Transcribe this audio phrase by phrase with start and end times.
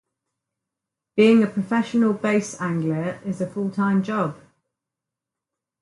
[1.15, 4.35] Being a professional bass angler is a full-time job.